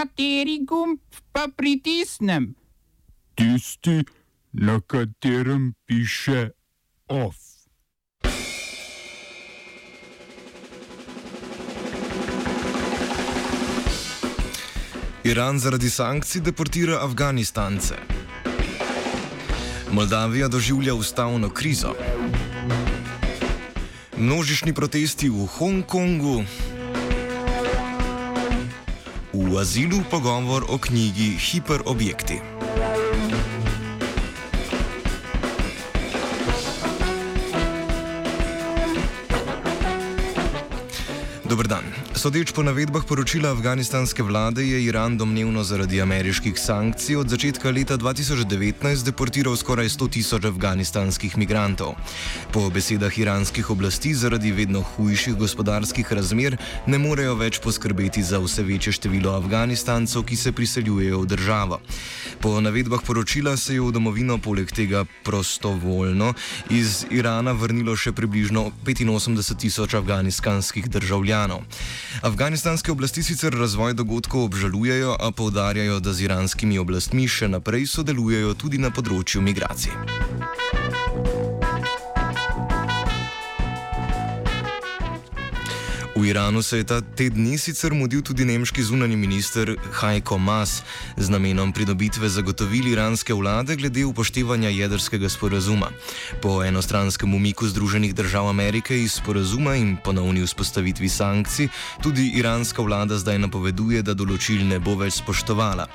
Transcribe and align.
Kateri 0.00 0.64
gumb 0.64 0.96
pa 1.32 1.44
pritisnem? 1.56 2.54
Tisti, 3.36 4.00
na 4.52 4.80
katerem 4.80 5.74
piše 5.84 6.50
OF. 7.08 7.36
Iran 15.24 15.58
zaradi 15.58 15.90
sankcij 15.90 16.40
deportira 16.40 17.04
Afganistance. 17.04 17.94
Moldavija 19.92 20.48
doživlja 20.48 20.94
ustavno 20.94 21.50
krizo. 21.50 21.92
Množični 24.16 24.72
protesti 24.72 25.28
v 25.28 25.46
Hongkongu. 25.46 26.44
V 29.50 29.58
azilu 29.58 29.98
pogovor 30.06 30.62
o 30.70 30.78
knjigi 30.78 31.34
Hiperobjekti. 31.34 32.38
Dobr 41.42 41.66
dan. 41.66 41.82
Sodeč 42.20 42.52
po 42.52 42.60
navedbah 42.60 43.00
poročila 43.08 43.48
afganistanske 43.48 44.20
vlade 44.22 44.60
je 44.60 44.84
Iran 44.84 45.16
domnevno 45.16 45.64
zaradi 45.64 46.02
ameriških 46.04 46.52
sankcij 46.60 47.16
od 47.16 47.28
začetka 47.32 47.70
leta 47.72 47.96
2019 47.96 49.04
deportiral 49.04 49.56
skoraj 49.56 49.88
100 49.88 50.08
tisoč 50.12 50.44
afganistanskih 50.44 51.38
migrantov. 51.40 51.96
Po 52.52 52.68
besedah 52.68 53.08
iranskih 53.18 53.70
oblasti 53.70 54.12
zaradi 54.14 54.52
vedno 54.52 54.82
hujših 54.84 55.34
gospodarskih 55.40 56.12
razmer 56.12 56.58
ne 56.86 56.98
morejo 57.00 57.38
več 57.40 57.56
poskrbeti 57.56 58.20
za 58.22 58.36
vse 58.36 58.68
večje 58.68 58.92
število 59.00 59.32
Afganistancev, 59.32 60.20
ki 60.28 60.36
se 60.36 60.52
priseljujejo 60.52 61.22
v 61.24 61.26
državo. 61.26 61.80
Po 62.40 62.60
navedbah 62.60 63.00
poročila 63.00 63.56
se 63.56 63.74
je 63.74 63.80
v 63.80 63.96
domovino 63.96 64.36
poleg 64.38 64.68
tega 64.68 65.06
prostovoljno 65.24 66.34
iz 66.68 67.06
Irana 67.10 67.56
vrnilo 67.56 67.96
še 67.96 68.12
približno 68.12 68.68
85 68.84 69.56
tisoč 69.56 69.94
afganistanskih 69.94 70.84
državljanov. 70.84 71.64
Afganistanske 72.22 72.92
oblasti 72.92 73.22
sicer 73.22 73.54
razvoj 73.54 73.94
dogodkov 73.94 74.44
obžalujejo, 74.44 75.16
a 75.20 75.30
povdarjajo, 75.30 76.00
da 76.00 76.12
z 76.12 76.28
iranskimi 76.28 76.78
oblastmi 76.78 77.28
še 77.28 77.48
naprej 77.48 77.86
sodelujejo 77.86 78.54
tudi 78.54 78.78
na 78.78 78.90
področju 78.90 79.42
migracij. 79.42 80.29
Iranu 86.30 86.62
se 86.62 86.76
je 86.76 86.84
ta 86.84 87.00
tedni 87.00 87.58
sicer 87.58 87.90
mudil 87.94 88.20
tudi 88.22 88.44
nemški 88.46 88.82
zunani 88.82 89.16
minister 89.16 89.72
Heiko 90.00 90.38
Maas 90.38 90.82
z 91.16 91.28
namenom 91.28 91.72
pridobitve 91.72 92.28
zagotovili 92.28 92.92
iranske 92.94 93.34
vlade 93.34 93.76
glede 93.76 94.04
upoštevanja 94.04 94.68
jedrskega 94.70 95.28
sporazuma. 95.28 95.90
Po 96.42 96.62
enostranskem 96.64 97.34
umiku 97.34 97.66
Združenih 97.66 98.14
držav 98.14 98.48
Amerike 98.48 99.02
iz 99.02 99.12
sporazuma 99.18 99.74
in 99.74 99.96
ponovni 100.04 100.46
vzpostavitvi 100.46 101.08
sankcij, 101.08 101.68
tudi 102.02 102.30
iranska 102.38 102.82
vlada 102.82 103.18
zdaj 103.18 103.38
napoveduje, 103.38 104.02
da 104.02 104.14
določil 104.14 104.62
ne 104.70 104.78
bo 104.78 104.94
več 104.94 105.18
spoštovala. 105.18 105.88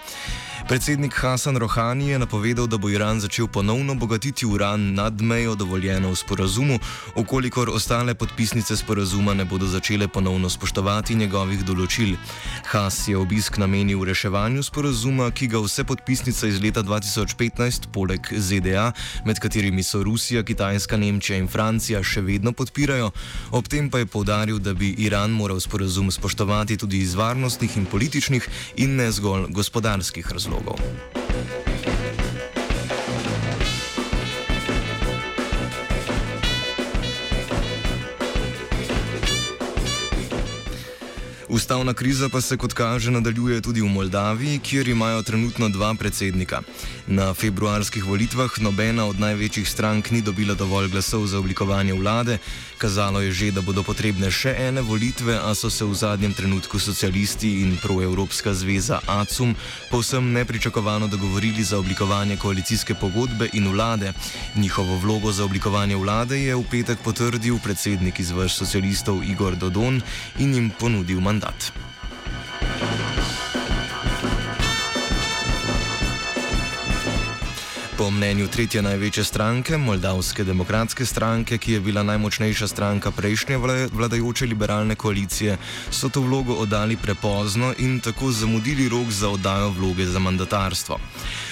Predsednik 0.67 1.13
Hasan 1.13 1.57
Rohani 1.61 2.09
je 2.09 2.19
napovedal, 2.19 2.67
da 2.67 2.77
bo 2.77 2.89
Iran 2.89 3.19
začel 3.21 3.47
ponovno 3.47 3.93
bogatiti 3.95 4.45
uran 4.45 4.93
nad 4.93 5.21
mejo 5.21 5.55
dovoljeno 5.55 6.09
v 6.09 6.15
sporazumu, 6.15 6.79
okolikor 7.15 7.69
ostale 7.69 8.15
podpisnice 8.15 8.77
sporazuma 8.77 9.33
ne 9.33 9.45
bodo 9.45 9.67
začele 9.67 10.07
ponovno 10.07 10.24
spoštovati 10.49 11.15
njegovih 11.15 11.61
določil. 11.65 12.15
Has 12.71 13.07
je 13.07 13.17
obisk 13.17 13.57
namenil 13.61 14.03
reševanju 14.07 14.63
sporazuma, 14.63 15.29
ki 15.31 15.47
ga 15.53 15.61
vse 15.61 15.83
podpisnice 15.83 16.49
iz 16.49 16.61
leta 16.61 16.83
2015, 16.83 17.89
poleg 17.93 18.25
ZDA, 18.31 18.91
med 19.25 19.39
katerimi 19.39 19.83
so 19.83 20.03
Rusija, 20.03 20.43
Kitajska, 20.43 20.97
Nemčija 20.97 21.37
in 21.37 21.47
Francija, 21.47 22.01
še 22.03 22.23
vedno 22.25 22.55
podpirajo, 22.57 23.11
ob 23.51 23.69
tem 23.69 23.89
pa 23.89 24.01
je 24.01 24.09
povdaril, 24.09 24.59
da 24.59 24.73
bi 24.73 24.95
Iran 25.05 25.35
moral 25.35 25.59
sporazum 25.59 26.11
spoštovati 26.11 26.77
tudi 26.77 27.03
iz 27.05 27.13
varnostnih 27.15 27.77
in 27.77 27.85
političnih 27.85 28.49
in 28.81 28.97
ne 28.97 29.11
zgolj 29.11 29.51
gospodarskih 29.53 30.31
razlogov 30.31 30.81
Ustavna 41.65 41.93
kriza 41.93 42.29
pa 42.29 42.41
se, 42.41 42.57
kot 42.57 42.73
kaže, 42.77 43.09
nadaljuje 43.11 43.61
tudi 43.61 43.81
v 43.81 43.89
Moldaviji, 43.89 44.59
kjer 44.59 44.87
imajo 44.87 45.23
trenutno 45.25 45.69
dva 45.69 45.95
predsednika. 45.97 46.61
Na 47.07 47.33
februarskih 47.33 48.05
volitvah 48.05 48.59
nobena 48.61 49.05
od 49.05 49.19
največjih 49.19 49.69
strank 49.69 50.11
ni 50.11 50.21
dobila 50.21 50.53
dovolj 50.53 50.91
glasov 50.93 51.25
za 51.25 51.39
oblikovanje 51.39 51.93
vlade. 51.93 52.37
Kazalo 52.77 53.21
je 53.21 53.31
že, 53.31 53.49
da 53.51 53.61
bodo 53.65 53.81
potrebne 53.83 54.29
še 54.31 54.53
ene 54.67 54.81
volitve, 54.81 55.39
a 55.41 55.55
so 55.55 55.69
se 55.69 55.85
v 55.85 55.97
zadnjem 55.97 56.33
trenutku 56.37 56.79
socialisti 56.79 57.65
in 57.65 57.77
proevropska 57.81 58.53
zveza 58.53 59.01
ACUM 59.07 59.55
povsem 59.89 60.33
nepričakovano 60.37 61.07
dogovorili 61.07 61.63
za 61.63 61.81
oblikovanje 61.81 62.37
koalicijske 62.37 62.93
pogodbe 62.93 63.49
in 63.53 63.73
vlade. 63.73 64.13
Njihovo 64.55 64.99
vlogo 65.01 65.31
za 65.31 65.43
oblikovanje 65.43 65.95
vlade 65.95 66.37
je 66.37 66.55
v 66.55 66.63
petek 66.71 67.01
potrdil 67.01 67.57
predsednik 67.57 68.19
iz 68.19 68.29
vrst 68.29 68.57
socialistov 68.57 69.23
Igor 69.25 69.55
Dodon 69.55 70.01
in 70.37 70.53
jim 70.53 70.69
ponudil 70.69 71.21
mandat. 71.21 71.54
Stadt. 71.59 71.94
Po 77.97 78.09
mnenju 78.11 78.47
tretje 78.47 78.81
največje 78.81 79.23
stranke, 79.23 79.77
Moldavske 79.77 80.43
demokratske 80.43 81.05
stranke, 81.05 81.57
ki 81.57 81.73
je 81.73 81.79
bila 81.79 82.03
najmočnejša 82.03 82.67
stranka 82.67 83.11
prejšnje 83.11 83.57
vladajoče 83.91 84.45
liberalne 84.45 84.95
koalicije, 84.95 85.57
so 85.91 86.09
to 86.09 86.21
vlogo 86.21 86.53
oddali 86.53 86.97
prepozno 86.97 87.73
in 87.77 87.99
tako 87.99 88.31
zamudili 88.31 88.89
rok 88.89 89.07
za 89.09 89.29
oddajo 89.29 89.69
vloge 89.69 90.05
za 90.05 90.19
mandatarstvo. 90.19 90.99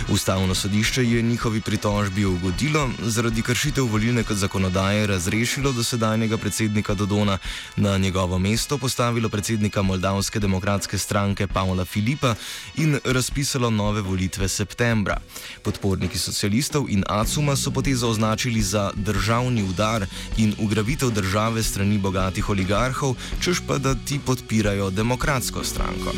Ustavno 0.09 0.56
sodišče 0.56 1.04
je 1.04 1.22
njihovi 1.22 1.62
pritožbi 1.62 2.26
ugodilo, 2.26 2.90
zaradi 3.00 3.42
kršitev 3.42 3.86
volilne 3.86 4.24
zakonodaje 4.30 5.08
razrešilo 5.08 5.72
dosedanjega 5.72 6.38
predsednika 6.38 6.94
Dodona, 6.94 7.38
na 7.75 7.98
njegovo 7.98 8.40
mesto 8.40 8.78
postavilo 8.78 9.30
predsednika 9.30 9.81
Moldavske 9.81 10.40
demokratske 10.40 10.98
stranke 10.98 11.48
Pavla 11.48 11.86
Filipa 11.86 12.36
in 12.75 13.00
razpisalo 13.06 13.70
nove 13.70 14.02
volitve 14.02 14.48
septembra. 14.48 15.18
Podporniki 15.64 16.18
so 16.18 16.33
socialistov 16.34 16.90
in 16.90 17.06
Acuma 17.06 17.56
so 17.56 17.72
potezo 17.72 18.10
označili 18.10 18.62
za 18.62 18.92
državni 18.96 19.64
udar 19.64 20.06
in 20.38 20.54
ugrabitev 20.58 21.10
države 21.10 21.64
strani 21.64 21.98
bogatih 21.98 22.50
oligarhov, 22.50 23.16
čež 23.40 23.62
pa 23.68 23.78
da 23.78 23.96
ti 23.96 24.20
podpirajo 24.26 24.90
demokratsko 24.90 25.64
stranko. 25.64 26.12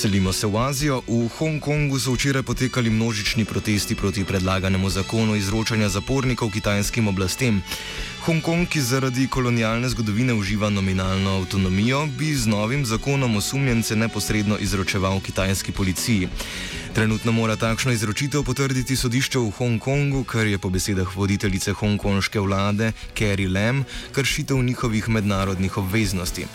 Selimo 0.00 0.32
se 0.32 0.46
v 0.46 0.56
Azijo. 0.56 1.02
V 1.04 1.28
Hongkongu 1.28 2.00
so 2.00 2.16
včeraj 2.16 2.42
potekali 2.42 2.88
množični 2.90 3.44
protesti 3.44 3.92
proti 3.94 4.24
predlaganemu 4.24 4.88
zakonu 4.90 5.36
izročanja 5.36 5.88
zapornikov 5.92 6.48
kitajskim 6.50 7.08
oblastem. 7.08 7.60
Hongkong, 8.20 8.68
ki 8.68 8.80
zaradi 8.84 9.24
kolonialne 9.32 9.88
zgodovine 9.88 10.34
uživa 10.34 10.68
nominalno 10.70 11.30
avtonomijo, 11.38 12.06
bi 12.18 12.34
z 12.34 12.46
novim 12.46 12.84
zakonom 12.86 13.36
osumljence 13.36 13.96
neposredno 13.96 14.58
izročeval 14.60 15.20
kitajski 15.20 15.72
policiji. 15.72 16.28
Trenutno 16.94 17.32
mora 17.32 17.56
takšno 17.56 17.92
izročitev 17.92 18.42
potrditi 18.42 18.96
sodišče 18.96 19.38
v 19.38 19.50
Hongkongu, 19.56 20.24
kar 20.24 20.46
je 20.46 20.58
po 20.58 20.70
besedah 20.70 21.16
voditeljice 21.16 21.72
hongkonške 21.72 22.40
vlade 22.40 22.92
Carrie 23.18 23.48
Lam 23.48 23.84
kršitev 24.12 24.58
njihovih 24.62 25.08
mednarodnih 25.08 25.78
obveznosti. 25.78 26.46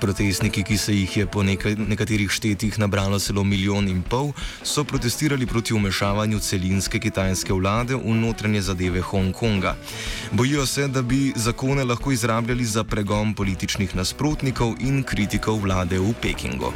Protestniki, 0.00 0.62
ki 0.62 0.78
se 0.78 0.96
jih 0.96 1.16
je 1.16 1.26
po 1.26 1.42
nekaj, 1.42 1.76
nekaterih 1.76 2.30
štetih 2.30 2.78
nabralo 2.78 3.18
celo 3.18 3.44
milijon 3.44 3.88
in 3.88 4.02
pol, 4.02 4.32
so 4.62 4.84
protestirali 4.84 5.46
proti 5.46 5.74
umešavanju 5.74 6.40
celinske 6.40 6.98
kitajske 6.98 7.52
vlade 7.52 7.94
v 7.94 8.18
notranje 8.18 8.62
zadeve 8.62 9.00
Hongkonga. 9.00 9.76
Bojijo 10.32 10.66
se, 10.66 10.88
da 10.88 11.02
bi 11.02 11.23
zakone 11.36 11.84
lahko 11.84 12.12
izrabljali 12.12 12.64
za 12.64 12.84
pregon 12.84 13.34
političnih 13.34 13.96
nasprotnikov 13.96 14.74
in 14.80 15.02
kritikov 15.02 15.62
vlade 15.62 15.98
v 15.98 16.14
Pekingu. 16.22 16.72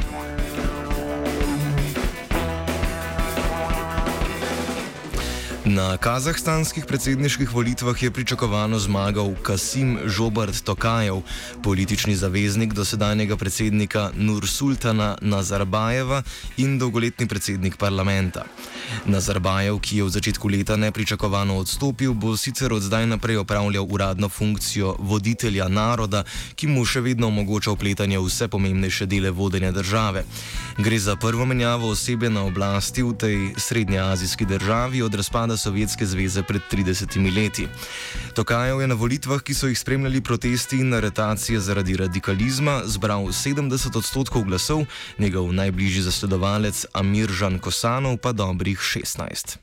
Na 5.69 5.97
kazahstanskih 5.97 6.85
predsedniških 6.85 7.53
volitvah 7.53 8.03
je 8.03 8.11
pričakovano 8.11 8.79
zmagal 8.79 9.35
Kasim 9.41 9.99
Žobart 10.05 10.63
Tokajev, 10.63 11.21
politični 11.63 12.15
zaveznik 12.15 12.73
dosedanjega 12.73 13.37
predsednika 13.37 14.09
Nur 14.15 14.47
Sultana 14.47 15.17
Nazarbajeva 15.21 16.23
in 16.57 16.79
dolgoletni 16.79 17.27
predsednik 17.27 17.77
parlamenta. 17.77 18.45
Nazarbajev, 19.05 19.77
ki 19.79 19.97
je 19.97 20.03
v 20.03 20.09
začetku 20.09 20.49
leta 20.49 20.75
nepričakovano 20.75 21.57
odstopil, 21.61 22.13
bo 22.13 22.33
sicer 22.37 22.73
od 22.73 22.81
zdaj 22.81 23.05
naprej 23.05 23.37
opravljal 23.37 23.85
uradno 23.85 24.29
funkcijo 24.29 24.95
voditelja 24.99 25.67
naroda, 25.67 26.23
ki 26.55 26.67
mu 26.67 26.85
še 26.85 27.05
vedno 27.05 27.27
omogoča 27.27 27.71
upletanje 27.71 28.17
v 28.17 28.25
vse 28.25 28.47
pomembnejše 28.47 29.05
dele 29.05 29.29
vodenja 29.29 29.71
države. 29.71 30.25
Gre 30.77 30.99
za 30.99 31.15
prvo 31.15 31.45
menjavo 31.45 31.93
osebe 31.93 32.29
na 32.29 32.43
oblasti 32.49 33.03
v 33.03 33.13
tej 33.13 33.37
srednjeazijski 33.57 34.45
državi 34.45 35.01
od 35.01 35.13
razpada 35.13 35.58
Sovjetske 35.59 36.05
zveze 36.07 36.43
pred 36.43 36.61
30 36.71 37.19
leti. 37.35 37.67
Tokajev 38.33 38.81
je 38.81 38.87
na 38.87 38.95
volitvah, 38.95 39.43
ki 39.43 39.53
so 39.53 39.67
jih 39.67 39.79
spremljali 39.79 40.21
protesti 40.21 40.79
in 40.79 40.93
aretacije 40.93 41.59
zaradi 41.59 41.97
radikalizma, 41.99 42.81
zbral 42.85 43.27
70 43.35 43.97
odstotkov 43.97 44.47
glasov, 44.47 44.85
njegov 45.19 45.51
najbližji 45.53 46.07
zasledovalec 46.07 46.85
Amir 46.93 47.29
Žan 47.29 47.59
Kosanov 47.59 48.17
pa 48.23 48.31
dobrih 48.31 48.79
16. 48.79 49.59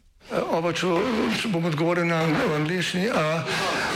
Oba, 0.51 0.73
če, 0.75 0.91
če 1.41 1.49
bom 1.55 1.65
odgovoril 1.71 2.09
na 2.11 2.25
angliški. 2.59 3.07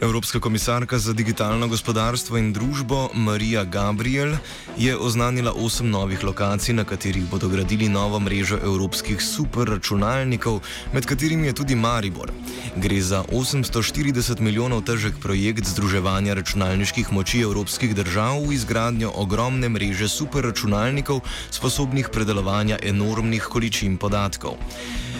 Evropska 0.00 0.40
komisarka 0.40 0.98
za 0.98 1.12
digitalno 1.12 1.68
gospodarstvo 1.68 2.36
in 2.36 2.52
družbo 2.52 3.08
Marija 3.14 3.64
Gabriel 3.64 4.34
je 4.76 4.96
oznanila 4.96 5.52
osem 5.56 5.90
novih 5.90 6.24
lokacij, 6.24 6.74
na 6.74 6.84
katerih 6.84 7.24
bodo 7.30 7.48
gradili 7.48 7.88
novo 7.88 8.20
mrežo 8.20 8.58
evropskih 8.64 9.22
superračunalnikov, 9.22 10.60
med 10.92 11.06
katerimi 11.06 11.46
je 11.46 11.52
tudi 11.52 11.74
Maribor. 11.74 12.32
Gre 12.76 13.00
za 13.00 13.22
840 13.32 14.40
milijonov 14.40 14.84
težek 14.84 15.16
projekt 15.22 15.64
združevanja 15.64 16.34
računalniških 16.34 17.12
moči 17.12 17.40
evropskih 17.40 17.94
držav 17.94 18.44
v 18.44 18.52
izgradnjo 18.52 19.12
ogromne 19.14 19.68
mreže 19.68 20.08
superračunalnikov, 20.08 21.20
sposobnih 21.50 22.12
predelovanja 22.12 22.78
enormnih 22.82 23.42
količin 23.42 23.96
podatkov. 23.96 24.60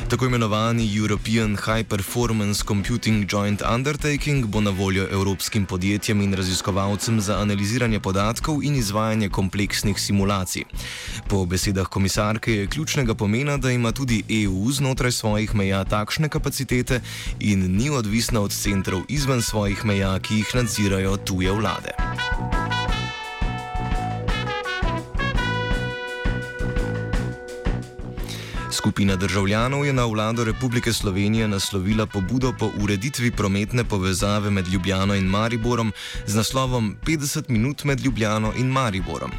Tako 0.08 0.26
imenovani 0.26 0.96
European 0.96 1.56
High 1.56 1.88
Performance 1.88 2.64
Computing 2.69 3.32
Joint 3.32 3.62
Undertaking 3.75 4.46
bo 4.46 4.60
na 4.60 4.70
voljo 4.70 5.08
evropskim 5.12 5.66
podjetjem 5.66 6.20
in 6.20 6.34
raziskovalcem 6.34 7.20
za 7.20 7.38
analiziranje 7.38 8.00
podatkov 8.00 8.62
in 8.64 8.76
izvajanje 8.76 9.28
kompleksnih 9.28 10.00
simulacij. 10.00 10.62
Po 11.28 11.46
besedah 11.46 11.87
komisarke 11.87 12.52
je 12.52 12.66
ključnega 12.66 13.14
pomena, 13.14 13.56
da 13.56 13.70
ima 13.70 13.93
tudi 13.93 14.22
EU 14.28 14.70
znotraj 14.70 15.12
svojih 15.12 15.54
meja 15.54 15.84
takšne 15.84 16.28
kapacitete 16.28 17.00
in 17.40 17.76
ni 17.76 17.90
odvisna 17.90 18.40
od 18.40 18.52
centrov 18.52 19.02
izven 19.08 19.43
svojih 19.43 19.84
meja, 19.84 20.19
ki 20.19 20.34
jih 20.34 20.54
nadzirajo 20.54 21.16
tuje 21.16 21.52
vlade. 21.52 21.90
Skupina 28.76 29.17
državljanov 29.17 29.87
je 29.87 29.93
na 29.93 30.05
vlado 30.05 30.44
Republike 30.44 30.93
Slovenije 30.93 31.49
naslovila 31.49 32.06
pobudo 32.06 32.52
po 32.58 32.70
ureditvi 32.82 33.31
prometne 33.31 33.84
povezave 33.84 34.50
med 34.50 34.69
Ljubljano 34.69 35.14
in 35.14 35.25
Mariborom 35.25 35.93
z 36.26 36.34
naslovom 36.34 36.96
50 37.06 37.49
minut 37.49 37.84
med 37.84 38.00
Ljubljano 38.00 38.52
in 38.56 38.67
Mariborom. 38.67 39.31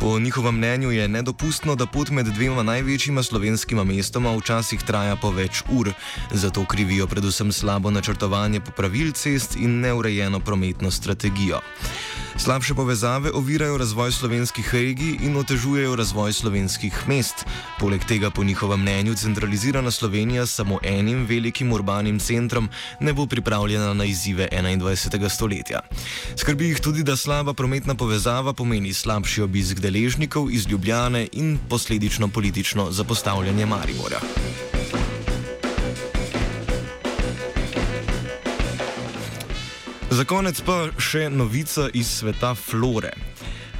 Po 0.00 0.18
njihovem 0.18 0.54
mnenju 0.54 0.90
je 0.90 1.08
nedopustno, 1.08 1.74
da 1.74 1.86
pot 1.86 2.10
med 2.10 2.26
dvema 2.26 2.62
največjima 2.62 3.22
slovenskima 3.22 3.84
mestoma 3.84 4.36
včasih 4.36 4.82
traja 4.82 5.16
po 5.16 5.30
več 5.30 5.62
ur, 5.74 5.90
zato 6.32 6.64
krivijo 6.64 7.06
predvsem 7.06 7.52
slabo 7.52 7.90
načrtovanje 7.90 8.60
popravil 8.60 9.12
cest 9.12 9.56
in 9.56 9.80
neurejeno 9.80 10.40
prometno 10.40 10.90
strategijo. 10.90 11.60
Slabše 12.38 12.74
povezave 12.74 13.30
ovirajo 13.34 13.78
razvoj 13.78 14.12
slovenskih 14.12 14.74
regij 14.74 15.16
in 15.26 15.36
otežujejo 15.36 15.96
razvoj 15.96 16.32
slovenskih 16.32 16.94
mest. 17.08 17.42
Poleg 17.78 18.04
tega, 18.04 18.30
po 18.30 18.44
njihovem 18.44 18.80
mnenju, 18.80 19.14
centralizirana 19.14 19.90
Slovenija 19.90 20.46
s 20.46 20.54
samo 20.54 20.78
enim 20.82 21.26
velikim 21.26 21.72
urbanim 21.72 22.18
centrom 22.18 22.68
ne 23.00 23.12
bo 23.12 23.26
pripravljena 23.26 23.94
na 23.94 24.04
izzive 24.04 24.48
21. 24.52 25.28
stoletja. 25.28 25.80
Skrbi 26.36 26.68
jih 26.68 26.80
tudi, 26.80 27.02
da 27.02 27.16
slaba 27.16 27.54
prometna 27.54 27.94
povezava 27.94 28.52
pomeni 28.52 28.92
slabši 28.92 29.42
obisk 29.42 29.80
deležnikov 29.88 30.50
iz 30.52 30.66
Ljubljane 30.68 31.28
in 31.32 31.58
posledično 31.68 32.28
politično 32.28 32.90
zapostavljanje 32.92 33.66
Maribora. 33.66 34.20
Za 40.10 40.24
konec 40.24 40.60
pa 40.60 40.90
še 40.98 41.30
novica 41.30 41.88
iz 41.94 42.10
sveta 42.20 42.52
flore. 42.54 43.14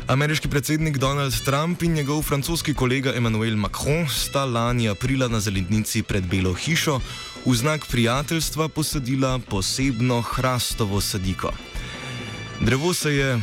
Ameriški 0.09 0.49
predsednik 0.49 0.97
Donald 0.97 1.35
Trump 1.45 1.83
in 1.83 1.93
njegov 1.93 2.23
francoski 2.23 2.75
kolega 2.75 3.13
Emmanuel 3.17 3.57
Macron 3.57 4.09
sta 4.09 4.45
lani 4.45 4.89
aprila 4.89 5.29
na 5.29 5.41
zelenici 5.41 6.03
pred 6.03 6.25
Belo 6.25 6.55
hišo 6.55 7.01
v 7.45 7.55
znak 7.55 7.85
prijateljstva 7.91 8.69
posadila 8.69 9.39
posebno 9.39 10.23
hrastovo 10.23 11.01
sadiko. 11.01 11.53
Drevo 12.61 12.95
se 12.95 13.15
je 13.15 13.41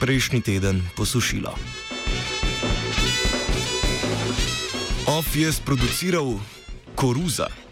prejšnji 0.00 0.40
teden 0.40 0.82
posušilo. 0.96 1.85
Off 5.36 5.42
je 5.42 5.52
sproduciral 5.52 6.40
koruza. 6.94 7.65